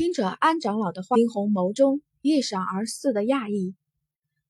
[0.00, 3.74] 听着安长老的话，金红眸中一闪而逝的讶异。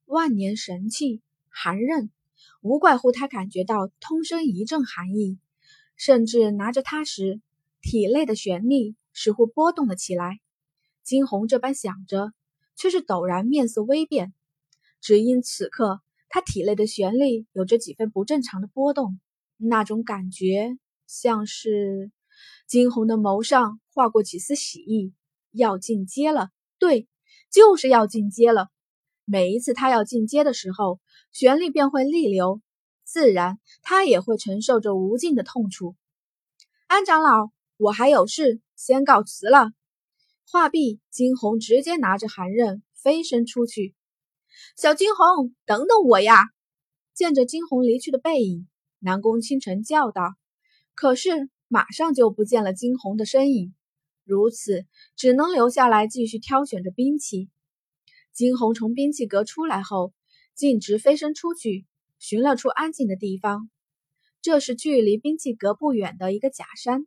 [0.04, 2.13] 万年神器寒刃，
[2.61, 5.41] 无怪乎他感觉到通身一阵寒意，
[5.97, 7.41] 甚至拿着它时，
[7.81, 10.38] 体内的玄力似乎波动了起来。
[11.03, 12.32] 金红这般想着，
[12.77, 14.32] 却是陡然面色微变，
[15.01, 19.19] 只因此刻他体内的玄力有着几分不正常的波动，
[19.56, 20.78] 那种感觉
[21.09, 22.12] 像是……
[22.69, 25.12] 金红的眸上划过几丝喜意，
[25.52, 27.09] 要进阶了，对，
[27.50, 28.68] 就是要进阶了。
[29.24, 31.00] 每一次他要进阶的时候，
[31.32, 32.60] 玄力便会逆流，
[33.04, 35.94] 自然他也会承受着无尽的痛楚。
[36.86, 39.70] 安长老，我还有事，先告辞了。
[40.50, 43.94] 话毕，金红直接拿着寒刃飞身出去。
[44.77, 46.46] 小金红，等等我呀！
[47.14, 48.66] 见着金红离去的背影，
[48.98, 50.34] 南宫倾城叫道。
[50.94, 53.74] 可是马上就不见了金红的身影，
[54.24, 54.86] 如此
[55.17, 57.48] 只能留下来继续挑选着兵器。
[58.33, 60.12] 金红从兵器阁出来后，
[60.55, 61.84] 径直飞身出去，
[62.19, 63.69] 寻了处安静的地方。
[64.41, 67.06] 这是距离兵器阁不远的一个假山。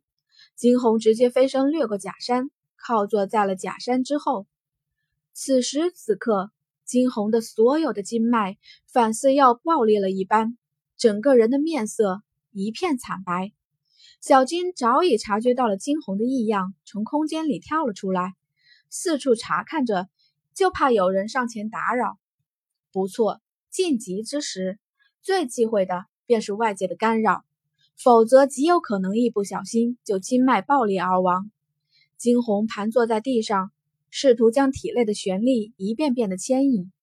[0.56, 4.46] 金红直接飞身掠过假山，靠坐在了假山之后。
[5.34, 6.52] 此时此刻，
[6.86, 10.58] 金红的所有的经脉反似要爆裂了一般，
[10.98, 12.22] 整个人的面色
[12.52, 13.54] 一片惨白。
[14.26, 18.36] 小金早已察觉到了金红的异样，从空间里跳了出来，
[18.90, 20.08] 四处查看着。
[20.56, 22.18] 就怕有人上前打扰。
[22.94, 24.80] 不错，晋级之时，
[25.22, 27.44] 最忌讳的便是外界的干扰，
[28.02, 31.52] 否则极有可能一不小心就经脉爆裂而亡。
[32.16, 33.74] 金红盘坐在地上，
[34.10, 36.94] 试图将体内的玄力一遍遍的牵引，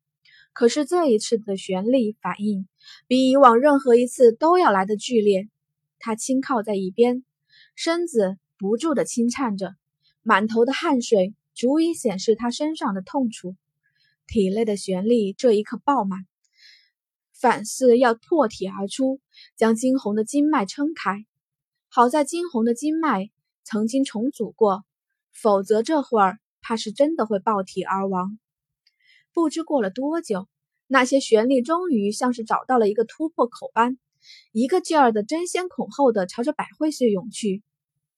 [0.55, 2.67] 可是这一次的玄力反应
[3.07, 5.51] 比以往任何一次都要来的剧烈。
[6.01, 7.25] 他轻靠在一边，
[7.77, 9.77] 身子不住的轻颤着，
[10.23, 11.37] 满头的汗水。
[11.53, 13.55] 足以显示他身上的痛楚，
[14.27, 16.27] 体内的玄力这一刻爆满，
[17.35, 19.21] 反似要破体而出，
[19.57, 21.27] 将金红的经脉撑开。
[21.91, 23.31] 好在金红的经脉
[23.63, 24.85] 曾经重组过，
[25.35, 28.39] 否则这会儿怕是真的会爆体而亡。
[29.35, 30.49] 不知过了多久，
[30.87, 33.99] 那些玄力终于像是找到了一个突破口般，
[34.53, 37.63] 一个劲儿的争先恐后的朝着百会穴涌去。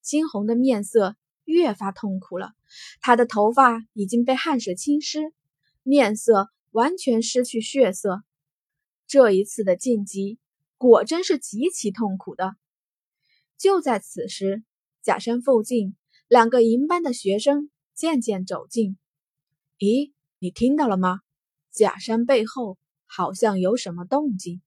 [0.01, 1.17] 金红的面色。
[1.45, 2.53] 越发痛苦了，
[3.01, 5.35] 他的头发已经被汗水浸湿，
[5.83, 8.23] 面色完全失去血色。
[9.09, 10.39] 这一次的晋级
[10.79, 12.55] 果真是极其痛苦的。
[13.59, 14.63] 就在此时，
[15.03, 15.97] 假山附近，
[16.29, 18.97] 两个银班的学生渐渐走近。
[19.79, 21.23] 咦，你听到了吗？
[21.73, 24.63] 假山背后好像有什么动静。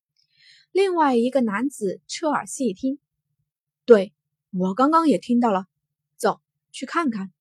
[0.75, 2.99] 另外一个男子侧耳细听，
[3.85, 4.11] 对
[4.51, 5.67] 我刚刚也听到了。
[6.17, 7.31] 走去看看。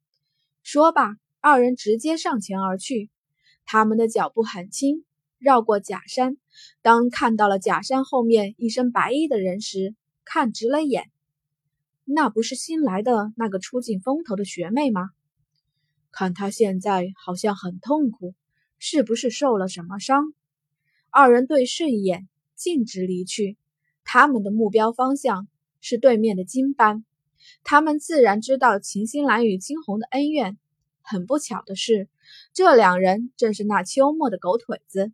[0.62, 3.10] 说罢，二人直接上前而去。
[3.64, 5.04] 他们的脚步很轻，
[5.38, 6.36] 绕过假山。
[6.80, 11.10] 当看到了假山后面一身白衣的人时，看直了眼。
[12.04, 15.10] 那不是新来的那个出尽风头的学妹吗？
[16.12, 18.36] 看她现在好像很痛苦，
[18.78, 20.32] 是不是受了什么伤？
[21.10, 23.56] 二人对视一眼，径直离去。
[24.04, 25.48] 他们的目标方向
[25.80, 27.04] 是对面的金班。
[27.62, 30.56] 他们自然知道秦心兰与金红的恩怨。
[31.02, 32.08] 很不巧的是，
[32.54, 35.12] 这两人正是那秋末的狗腿子。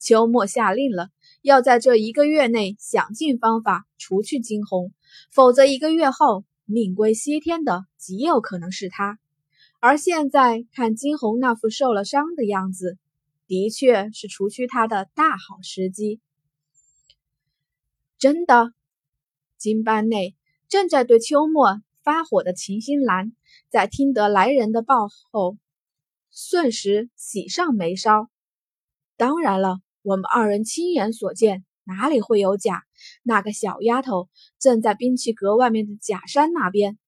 [0.00, 1.10] 秋末下令了，
[1.42, 4.92] 要在这一个月内想尽方法除去金红，
[5.30, 9.18] 否则一个月后命归西天的极有可能是他。
[9.80, 12.98] 而现在看金红那副受了伤的样子，
[13.46, 16.20] 的确是除去他的大好时机。
[18.18, 18.72] 真的，
[19.56, 20.34] 金班内。
[20.68, 23.32] 正在对秋末发火的秦心兰，
[23.70, 25.56] 在听得来人的报后，
[26.32, 28.28] 瞬时喜上眉梢。
[29.16, 32.82] 当然了，我们二人亲眼所见，哪里会有假？
[33.22, 34.28] 那个小丫头
[34.58, 36.98] 正在兵器阁外面的假山那边。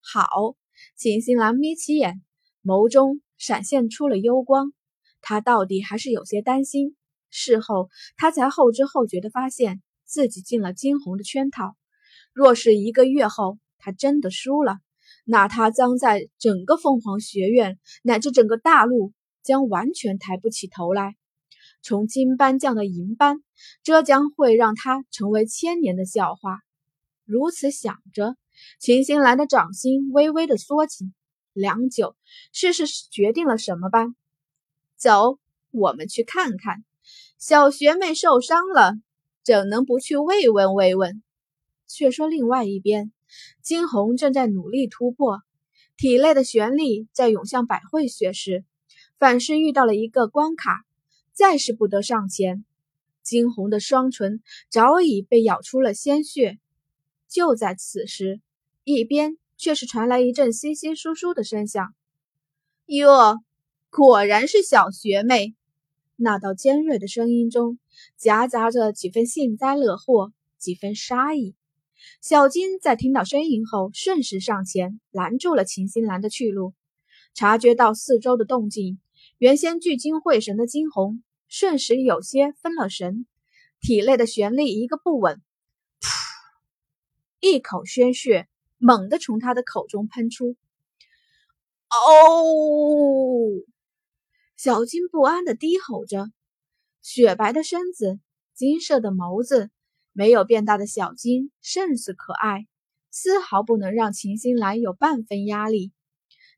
[0.00, 0.54] 好，
[0.96, 2.22] 秦心兰眯起眼，
[2.62, 4.74] 眸中闪现出了幽光。
[5.22, 6.94] 她到底还是有些担心。
[7.30, 9.82] 事后，她才后知后觉的发现
[10.12, 11.74] 自己进了惊鸿的圈套。
[12.34, 14.76] 若是一个月后他真的输了，
[15.24, 21.16] 那他将在整个凤凰学院乃至整个大陆将完全抬不起头来。
[21.80, 23.42] 从金班降到银班，
[23.82, 26.58] 这将会让他成为千年的笑话。
[27.24, 28.36] 如此想着，
[28.78, 31.14] 秦心兰的掌心微微的缩紧，
[31.54, 32.14] 良久，
[32.52, 34.04] 似是决定了什么吧。
[34.96, 35.38] 走，
[35.70, 36.84] 我们去看看，
[37.38, 38.94] 小学妹受伤了，
[39.44, 41.22] 怎能不去慰问慰问？
[41.88, 43.12] 却说另外一边，
[43.60, 45.40] 金红正在努力突破，
[45.96, 48.64] 体内的旋力在涌向百会穴时，
[49.18, 50.84] 反是遇到了一个关卡，
[51.32, 52.64] 再是不得上前。
[53.22, 56.58] 惊鸿的双唇早已被咬出了鲜血。
[57.28, 58.40] 就在此时，
[58.84, 61.94] 一边却是传来一阵稀稀疏疏的声响。
[62.86, 63.38] 哟，
[63.90, 65.54] 果然是小学妹！
[66.22, 67.78] 那道尖锐的声音中
[68.16, 71.56] 夹杂着几分幸灾乐祸，几分杀意。
[72.20, 76.74] 小金在听到声音后，顺势上前拦住了秦心兰的去路。
[77.34, 79.00] 察觉到四周的动静，
[79.38, 83.26] 原先聚精会神的金红瞬时有些分了神，
[83.80, 85.40] 体内的旋力一个不稳，
[86.00, 86.08] 噗，
[87.40, 88.48] 一口鲜血
[88.78, 90.56] 猛地从他的口中喷出。
[91.88, 93.71] 哦！
[94.62, 96.30] 小金不安的低吼着，
[97.00, 98.20] 雪白的身子，
[98.54, 99.72] 金色的眸子。
[100.12, 102.68] 没有变大的小金甚是可爱，
[103.10, 105.90] 丝毫不能让秦心兰有半分压力。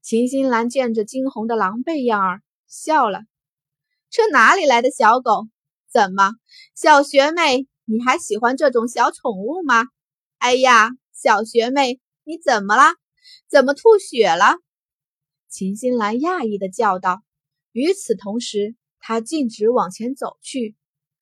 [0.03, 3.23] 秦心兰见着惊鸿的狼狈样儿，笑了
[4.11, 5.49] ：“这哪里来的小狗？
[5.91, 6.33] 怎么，
[6.75, 9.83] 小学妹你还喜欢这种小宠物吗？
[10.37, 12.97] 哎呀，小学妹你怎么了？
[13.49, 14.59] 怎么吐血了？”
[15.49, 17.23] 秦心兰讶异的叫道。
[17.75, 20.75] 与此同时，她径直往前走去。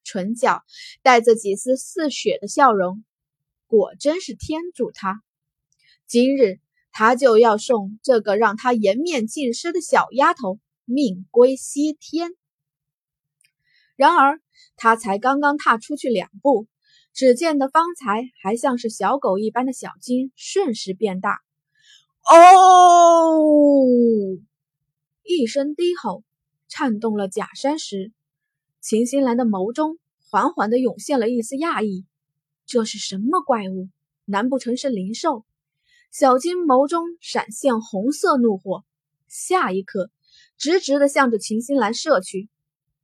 [0.05, 0.65] 唇角
[1.03, 3.05] 带着几丝似血的笑容，
[3.69, 5.23] 果真是天助他！
[6.09, 6.59] 今日
[6.91, 12.33] 他就要送这个让他颜面尽失的小丫头命归西天。
[13.95, 14.41] 然而，
[14.77, 16.67] 他才刚刚踏出去两步，
[17.15, 21.39] 只见得方才还像是小狗一般的小金瞬时变大。
[22.29, 23.39] 哦！
[25.23, 26.25] 一声低吼，
[26.75, 28.13] 颤动了假山时。
[28.81, 29.99] 秦心兰的眸中
[30.31, 32.07] 缓缓地涌现了一丝讶异，
[32.65, 33.91] 这是什么怪物？
[34.25, 35.45] 难不成是灵兽？
[36.11, 38.87] 小金眸中闪现红色怒火，
[39.29, 40.11] 下一刻，
[40.57, 42.49] 直直地向着秦心兰射去。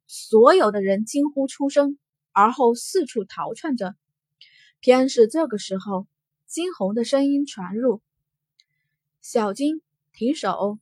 [0.07, 1.99] 所有的人惊呼出声，
[2.33, 3.95] 而后四处逃窜着。
[4.81, 6.07] 偏是这个时候，
[6.47, 8.01] 惊鸿的声音传入
[9.21, 9.83] ：“小金，
[10.15, 10.79] 停手！”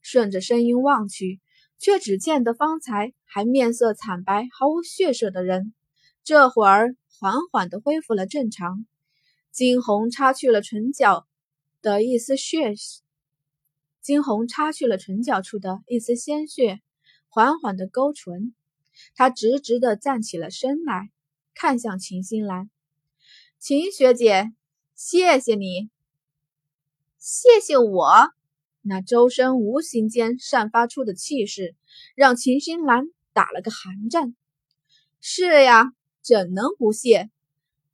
[0.00, 1.40] 顺着声音望去。
[1.80, 5.72] 却只见得方才还面色惨白、毫无血色的人，
[6.22, 8.86] 这会儿缓缓地恢复了正常。
[9.50, 11.26] 金红擦去了唇角
[11.80, 12.74] 的一丝血，
[14.02, 16.80] 金红擦去了唇角处的一丝鲜血，
[17.28, 18.54] 缓缓地勾唇。
[19.14, 21.10] 他直直地站起了身来，
[21.54, 22.68] 看向秦心兰
[23.58, 24.52] ：“秦学姐，
[24.94, 25.88] 谢谢你，
[27.18, 28.32] 谢谢我。”
[28.82, 31.76] 那周身无形间散发出的气势，
[32.14, 34.34] 让秦心兰打了个寒战。
[35.20, 35.92] 是呀，
[36.22, 37.30] 怎能不谢？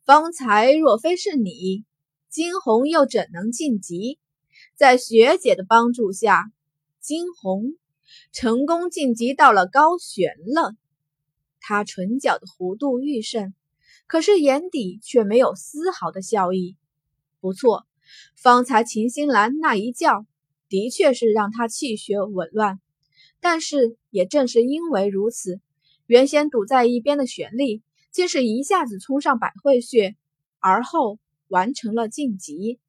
[0.04, 1.84] 方才若非是你，
[2.28, 4.20] 金红又怎能晋级？
[4.76, 6.52] 在学姐的帮助下，
[7.00, 7.74] 金红
[8.30, 10.76] 成功晋级到了高悬了。
[11.60, 13.54] 他唇角的弧度愈甚，
[14.06, 16.76] 可是眼底却没有丝毫的笑意。
[17.40, 17.86] 不错，
[18.36, 20.24] 方才秦心兰那一叫。
[20.68, 22.80] 的确是让他气血紊乱，
[23.40, 25.60] 但是也正是因为如此，
[26.06, 30.16] 原先堵在一边的玄力，竟是一下子冲上百会穴，
[30.58, 31.18] 而后
[31.48, 32.80] 完成了晋级。